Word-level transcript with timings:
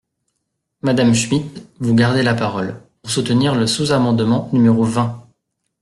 Madame 0.81 1.13
Schmid, 1.13 1.45
vous 1.79 1.93
gardez 1.93 2.23
la 2.23 2.33
parole, 2.33 2.81
pour 3.03 3.11
soutenir 3.11 3.53
le 3.53 3.67
sous-amendement 3.67 4.49
numéro 4.51 4.83
vingt. 4.83 5.27